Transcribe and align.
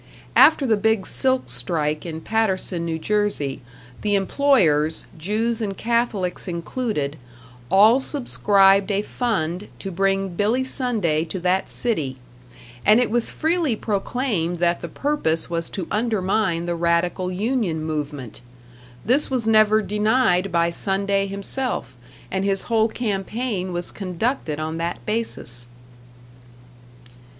After 0.35 0.65
the 0.65 0.77
big 0.77 1.05
silk 1.05 1.43
strike 1.45 2.07
in 2.07 2.21
Paterson, 2.21 2.89
N.J., 2.89 3.59
the 4.01 4.15
employers, 4.15 5.05
Jews 5.15 5.61
and 5.61 5.77
Catholics 5.77 6.47
included, 6.47 7.19
all 7.69 7.99
subscribed 7.99 8.89
a 8.89 9.03
fund 9.03 9.67
to 9.77 9.91
bring 9.91 10.29
Billy 10.29 10.63
Sunday 10.63 11.23
to 11.25 11.39
that 11.41 11.69
city; 11.69 12.17
and 12.83 12.99
it 12.99 13.11
was 13.11 13.29
freely 13.29 13.75
proclaimed 13.75 14.57
that 14.57 14.81
the 14.81 14.89
purpose 14.89 15.51
was 15.51 15.69
to 15.69 15.85
undermine 15.91 16.65
the 16.65 16.73
radical 16.73 17.31
union 17.31 17.83
movement. 17.85 18.41
This 19.05 19.29
was 19.29 19.47
never 19.47 19.83
denied 19.83 20.51
by 20.51 20.71
Sunday 20.71 21.27
himself, 21.27 21.95
and 22.31 22.43
his 22.43 22.63
whole 22.63 22.87
campaign 22.87 23.71
was 23.71 23.91
conducted 23.91 24.59
on 24.59 24.77
that 24.77 25.05
basis. 25.05 25.67